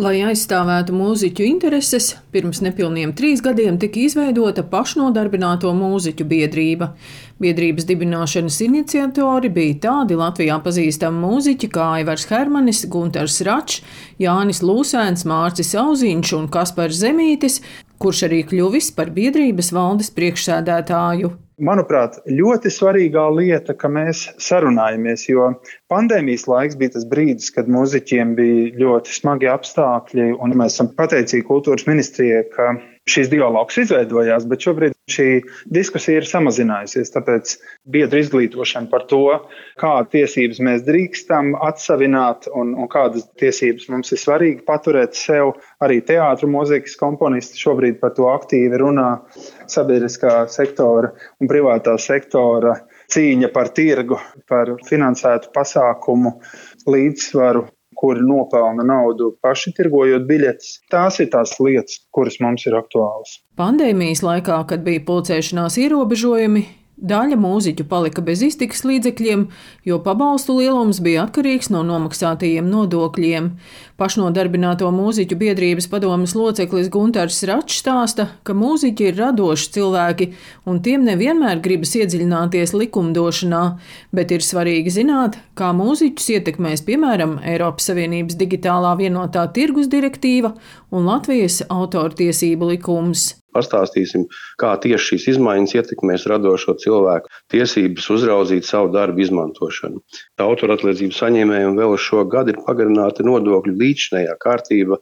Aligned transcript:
Lai 0.00 0.22
aizstāvētu 0.24 0.94
mūziķu 0.96 1.44
intereses, 1.44 2.14
pirms 2.32 2.62
nepilniem 2.64 3.10
trīs 3.12 3.42
gadiem 3.44 3.76
tika 3.76 4.00
izveidota 4.00 4.64
pašnodarbināto 4.64 5.68
mūziķu 5.76 6.24
biedrība. 6.30 6.94
Biedrības 7.42 7.84
dibināšanas 7.90 8.56
iniciatori 8.64 9.52
bija 9.52 9.76
tādi 9.84 10.16
Latvijā 10.16 10.56
pazīstami 10.64 11.20
mūziķi 11.26 11.70
kā 11.76 11.90
Aivars 11.98 12.24
Hermanis, 12.32 12.86
Gunters 12.88 13.42
Račs, 13.44 13.84
Jānis 14.16 14.64
Lūsēns, 14.64 15.26
Mārcis 15.28 15.76
Auziņš 15.76 16.36
un 16.40 16.48
Kaspars 16.48 17.04
Zemītis, 17.04 17.60
kurš 18.00 18.24
arī 18.30 18.42
kļuvis 18.48 18.94
par 18.96 19.12
biedrības 19.12 19.74
valdes 19.76 20.08
priekšsēdētāju 20.16 21.34
manuprāt, 21.64 22.18
ļoti 22.28 22.72
svarīgā 22.72 23.24
lieta, 23.34 23.74
ka 23.78 23.90
mēs 23.92 24.24
sarunājamies, 24.42 25.26
jo 25.30 25.48
pandēmijas 25.92 26.48
laiks 26.50 26.78
bija 26.80 26.96
tas 26.96 27.06
brīdis, 27.08 27.52
kad 27.54 27.70
muzeķiem 27.72 28.34
bija 28.38 28.72
ļoti 28.82 29.14
smagi 29.16 29.50
apstākļi, 29.52 30.32
un 30.42 30.56
mēs 30.58 30.76
esam 30.76 30.92
pateicīgi 30.98 31.46
kultūras 31.48 31.86
ministrijai, 31.90 32.44
ka 32.54 32.74
šīs 33.10 33.30
dialogs 33.32 33.78
izveidojās, 33.82 34.44
bet 34.46 34.62
šobrīd 34.62 34.94
šī 35.10 35.26
diskusija 35.74 36.20
ir 36.20 36.26
samazinājusies. 36.28 37.10
Tāpēc 37.14 37.54
biedru 37.90 38.22
izglītošana 38.22 38.90
par 38.92 39.06
to, 39.10 39.24
kādas 39.80 40.12
tiesības 40.14 40.60
mēs 40.62 40.84
drīkstam 40.86 41.52
atsavināt 41.66 42.46
un, 42.54 42.76
un 42.78 42.90
kādas 42.92 43.26
tiesības 43.40 43.88
mums 43.92 44.14
ir 44.14 44.22
svarīgi 44.22 44.62
paturēt 44.68 45.18
sev. 45.18 45.56
Arī 45.82 45.98
teātris, 46.06 46.50
mūzikas 46.52 46.96
komponisti 47.00 47.58
šobrīd 47.58 47.98
par 48.02 48.14
to 48.18 48.30
aktīvi 48.30 48.80
runā. 48.84 49.10
Sabiedriskā 49.72 50.46
sektora 50.52 51.12
un 51.42 51.50
privātā 51.50 51.96
sektora 52.00 52.78
cīņa 53.12 53.50
par 53.52 53.72
tirgu, 53.74 54.18
par 54.48 54.76
finansētu 54.88 55.50
pasākumu 55.54 56.36
līdzsvaru 56.86 57.66
kuri 58.02 58.24
nopelna 58.26 58.82
naudu 58.86 59.30
paši 59.44 59.72
tirgojot 59.76 60.26
biļetes. 60.26 60.72
Tās 60.90 61.20
ir 61.22 61.30
tās 61.30 61.54
lietas, 61.62 62.00
kuras 62.14 62.40
mums 62.42 62.66
ir 62.66 62.74
aktuālas. 62.78 63.38
Pandēmijas 63.60 64.24
laikā, 64.26 64.58
kad 64.68 64.82
bija 64.86 65.04
pulcēšanās 65.06 65.78
ierobežojumi, 65.84 66.64
Daļa 67.00 67.38
mūziķu 67.40 67.86
palika 67.88 68.20
bez 68.22 68.42
iztikas 68.44 68.84
līdzekļiem, 68.84 69.46
jo 69.88 69.96
pabalstu 70.04 70.58
lielums 70.58 71.00
bija 71.02 71.24
atkarīgs 71.24 71.70
no 71.72 71.80
nomaksātajiem 71.88 72.68
nodokļiem. 72.68 73.48
Pašnodarbināto 73.98 74.90
mūziķu 74.92 75.38
biedrības 75.40 75.88
padomas 75.90 76.36
loceklis 76.36 76.92
Gunārs 76.92 77.40
Račs 77.48 77.80
stāsta, 77.80 78.28
ka 78.44 78.54
mūziķi 78.54 79.08
ir 79.08 79.18
radoši 79.18 79.72
cilvēki, 79.78 80.30
un 80.68 80.78
tiem 80.84 81.08
nevienmēr 81.08 81.64
gribas 81.64 81.96
iedziļināties 81.96 82.76
likumdošanā, 82.76 83.64
bet 84.12 84.36
ir 84.36 84.44
svarīgi 84.44 84.92
zināt, 85.00 85.40
kā 85.58 85.72
mūziķus 85.74 86.32
ietekmēs 86.36 86.84
piemēram 86.86 87.38
Eiropas 87.40 87.88
Savienības 87.88 88.36
digitālā 88.36 88.94
vienotā 89.00 89.48
tirgus 89.56 89.88
direktīva 89.88 90.54
un 90.92 91.08
Latvijas 91.08 91.64
autortiesību 91.72 92.76
likums. 92.76 93.32
Pastāstīsim, 93.56 94.26
kā 94.60 94.72
tieši 94.82 95.12
šīs 95.12 95.26
izmaiņas 95.34 95.74
ietekmēs 95.78 96.26
radošo 96.30 96.76
cilvēku 96.82 97.32
tiesības 97.52 98.08
uzraudzīt 98.16 98.68
savu 98.68 98.92
darbu 98.94 99.24
izmantošanu. 99.26 100.00
Autoratlīdzību 100.42 101.16
saņēmējiem 101.18 101.76
vēl 101.78 101.98
šo 102.00 102.24
gadu 102.32 102.54
ir 102.54 102.62
pagarināta 102.66 103.26
nodokļu 103.28 103.76
līdzinējā 103.82 104.38
kārtība, 104.42 104.98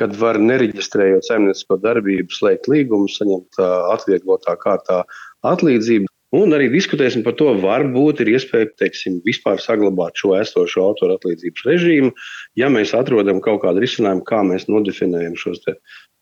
kad 0.00 0.14
var 0.16 0.38
nereģistrējot 0.40 1.28
saimniecisko 1.28 1.78
darbību, 1.82 2.32
slēgt 2.32 2.68
līgumu, 2.72 3.10
saņemt 3.12 3.60
atvieglotā 3.92 4.56
kārtā 4.60 5.02
atlīdzību. 5.46 6.11
Un 6.32 6.54
arī 6.56 6.70
diskutēsim 6.72 7.20
par 7.26 7.34
to, 7.36 7.50
varbūt 7.60 8.22
ir 8.24 8.30
iespēja 8.32 8.70
teiksim, 8.80 9.18
vispār 9.26 9.60
saglabāt 9.60 10.16
šo 10.16 10.32
esošo 10.38 10.86
autora 10.88 11.18
atlīdzības 11.18 11.66
režīmu, 11.68 12.12
ja 12.56 12.70
mēs 12.72 12.94
atrodam 12.96 13.42
kaut 13.44 13.60
kādu 13.66 13.82
risinājumu, 13.84 14.24
kā 14.24 14.40
mēs 14.48 14.64
nodefinējam 14.72 15.36
šos 15.36 15.60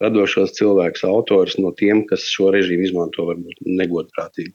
radošos 0.00 0.54
cilvēkus, 0.56 1.04
autors 1.04 1.58
no 1.60 1.74
tiem, 1.76 2.06
kas 2.08 2.24
šo 2.32 2.48
režīmu 2.54 2.86
izmanto 2.88 3.26
varbūt 3.28 3.60
negodprātīgi. 3.68 4.54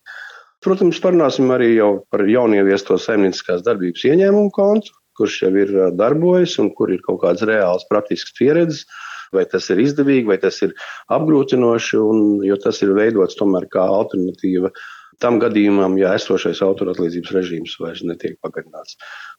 Protams, 0.63 0.97
parunāsim 1.03 1.51
arī 1.53 1.75
par 2.09 2.23
jaunieviesto 2.25 2.97
saimnieciskās 2.97 3.61
darbības 3.67 4.05
ieņēmumu 4.09 4.49
kontu, 4.55 4.95
kurš 5.19 5.41
jau 5.43 5.51
ir 5.59 5.73
darbojas 5.99 6.55
un 6.63 6.71
kur 6.73 6.93
ir 6.95 7.03
kaut 7.05 7.21
kādas 7.25 7.45
reālas 7.45 7.85
praktiskas 7.91 8.33
pieredzes. 8.39 8.85
Vai 9.33 9.47
tas 9.49 9.65
ir 9.73 9.79
izdevīgi, 9.81 10.27
vai 10.29 10.37
tas 10.37 10.59
ir 10.61 10.75
apgrūtinoši, 11.13 11.97
un, 11.97 12.19
jo 12.45 12.53
tas 12.61 12.83
ir 12.85 12.91
veidots 12.93 13.37
tomēr 13.39 13.65
kā 13.73 13.81
alternatīva 13.81 14.69
tam 15.21 15.39
gadījumam, 15.41 15.97
ja 16.01 16.13
esošais 16.17 16.61
autoratlīdzības 16.65 17.33
režīms 17.35 17.75
vairs 17.81 18.05
netiek 18.07 18.39
pagarināts. 18.41 18.97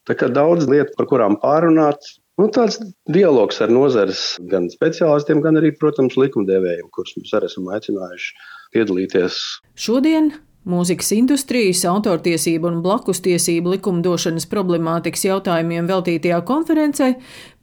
Tā 0.09 0.19
kā 0.19 0.29
daudz 0.29 0.69
lietu, 0.71 0.93
par 0.99 1.09
kurām 1.11 1.41
pārunāt, 1.43 2.05
Nu, 2.35 2.49
tāds 2.51 2.81
dialogs 3.15 3.61
ar 3.63 3.71
nozares 3.71 4.23
gan 4.51 4.65
speciālistiem, 4.73 5.39
gan 5.45 5.55
arī, 5.61 5.71
protams, 5.79 6.17
likumdevējiem, 6.19 6.89
kurus 6.91 7.15
mēs 7.21 7.31
arī 7.39 7.47
esam 7.47 7.69
aicinājuši 7.71 8.33
piedalīties. 8.75 9.37
Šodien 9.79 10.33
Mūzikas 10.65 11.11
industrijas, 11.13 11.83
autortiesību 11.85 12.71
un 12.71 12.79
blakustiesību 12.87 13.75
likumdošanas 13.75 14.47
problemātikas 14.49 15.27
jautājumiem 15.27 15.91
veltītajā 15.91 16.39
konferencē 16.49 17.11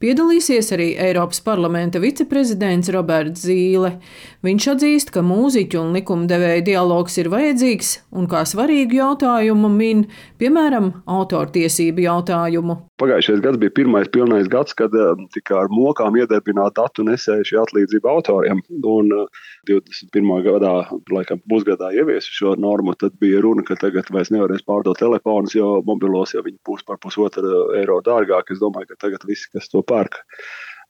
piedalīsies 0.02 0.72
arī 0.76 0.90
Eiropas 1.00 1.42
parlamenta 1.46 2.02
viceprezidents 2.04 2.92
Roberts 2.94 3.46
Zīle. 3.48 3.96
Viņš 4.46 4.68
atzīst, 4.74 5.14
ka 5.14 5.24
mūziķu 5.26 5.80
un 5.80 5.96
likumdevēja 5.96 6.66
dialogs 6.68 7.18
ir 7.22 7.32
vajadzīgs 7.32 7.94
un 8.18 8.28
kā 8.32 8.44
svarīgu 8.50 8.98
jautājumu 8.98 9.70
min, 9.72 10.08
piemēram, 10.42 10.92
autortiesību 11.06 12.08
jautājumu. 12.08 12.78
Pagājušais 13.02 13.42
gads 13.42 13.58
bija 13.62 13.74
pirmais 13.74 14.10
pilnais 14.14 14.50
gads, 14.52 14.76
kad 14.78 14.94
uh, 14.94 15.18
tika 15.34 15.58
ar 15.64 15.72
mokām 15.74 16.18
iedarbināta 16.20 16.84
datu 16.84 17.06
nesējuši 17.08 17.58
atlīdzība 17.62 18.12
autoriem. 18.12 18.62
Un 18.82 19.14
uh, 19.16 19.42
21. 19.70 20.32
gadā, 20.46 20.74
laikam, 21.14 21.42
pusgadā 21.50 21.92
ieviesu 21.98 22.34
šo 22.36 22.54
normu, 22.62 22.94
tad 22.98 23.16
bija 23.22 23.42
runa, 23.46 23.66
ka 23.68 23.78
tagad 23.82 24.10
vairs 24.14 24.32
nevarēs 24.34 24.66
pārdot 24.68 25.00
telefonus, 25.02 25.56
jo 25.58 25.80
mobilos 25.88 26.36
jau 26.36 26.44
viņi 26.46 26.60
būs 26.68 26.86
par 26.88 27.00
pusotru 27.02 27.72
eiro 27.78 28.00
dārgāk. 28.06 28.54
Es 28.54 28.62
domāju, 28.62 28.92
ka 28.92 29.08
tagad 29.08 29.26
visi, 29.30 29.50
kas 29.54 29.70
to 29.72 29.84
pērk, 29.92 30.22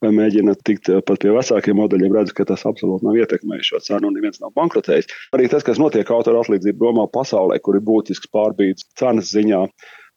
vai 0.02 0.14
mēģina 0.18 0.56
tikt 0.66 0.92
pat 1.08 1.22
pie 1.22 1.34
vecākiem 1.36 1.78
modeļiem, 1.82 2.18
redz, 2.18 2.34
ka 2.38 2.48
tas 2.50 2.66
absolūti 2.70 3.06
nav 3.08 3.18
ietekmējis 3.22 3.72
šo 3.74 3.82
cenu 3.88 4.10
un 4.10 4.18
neviens 4.18 4.42
nav 4.42 4.54
bankrotējis. 4.58 5.10
Arī 5.38 5.50
tas, 5.52 5.66
kas 5.68 5.82
notiek 5.82 6.10
autora 6.14 6.46
atlīdzību 6.46 6.86
domā 6.86 7.08
pasaulē, 7.14 7.60
kur 7.62 7.78
ir 7.78 7.86
būtisks 7.90 8.32
pārbīdes 8.34 8.88
cenas 9.02 9.34
ziņā, 9.36 9.66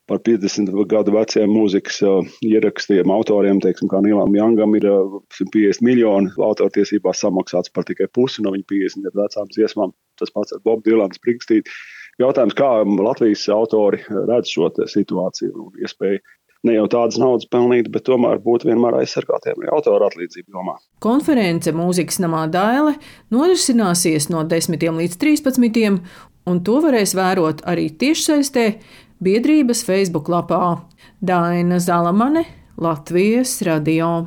par 0.06 0.20
50 0.20 0.72
gadu 0.88 1.14
veciem 1.14 1.48
mūzikas 1.48 2.02
uh, 2.04 2.20
ierakstiem 2.44 3.10
autoriem, 3.12 3.60
teiksim, 3.64 3.88
kā 3.88 4.02
Nīlam 4.04 4.36
Jangam, 4.36 4.76
ir 4.76 4.86
uh, 4.90 5.18
150 5.38 5.84
miljoni 5.86 6.32
autortiesībās 6.44 7.22
samaksāts 7.24 7.72
par 7.72 7.86
tikai 7.88 8.10
pusi 8.12 8.44
no 8.44 8.52
viņa 8.54 8.68
50 8.72 9.06
gadu 9.08 9.22
vecām 9.22 9.50
dziesmām. 9.54 9.94
Tas 10.20 10.32
pats 10.34 10.56
ar 10.56 10.60
Bobu 10.66 10.84
Dilanu 10.84 11.16
Springstīnu. 11.16 11.72
Jautājums, 12.20 12.54
kā 12.54 12.68
Latvijas 12.84 13.48
autori 13.50 14.04
redz 14.28 14.52
šo 14.52 14.68
situāciju 14.92 15.64
un 15.64 15.80
iespēju 15.82 16.20
ne 16.64 16.76
jau 16.76 16.86
tādas 16.90 17.18
naudas 17.20 17.48
pelnīt, 17.50 17.90
bet 17.92 18.06
tomēr 18.08 18.40
būt 18.44 18.66
vienmēr 18.68 18.98
aizsargātiem 19.02 19.60
arī 19.60 19.70
autora 19.74 20.08
atlīdzību 20.10 20.56
jomā. 20.56 20.76
Konference 21.04 21.72
Mūzikas 21.76 22.20
namā 22.24 22.46
Dāle 22.52 22.96
norisināsies 23.34 24.30
no 24.32 24.44
10 24.48 24.80
līdz 25.00 25.18
13, 25.20 26.00
un 26.50 26.62
to 26.64 26.80
varēs 26.84 27.14
vērot 27.16 27.64
arī 27.68 27.90
tiešsaistē 28.00 28.68
biedrības 29.24 29.84
Facebook 29.86 30.28
lapā 30.32 30.62
Daina 31.24 31.80
Zalamane, 31.80 32.44
Latvijas 32.76 33.60
radio. 33.64 34.26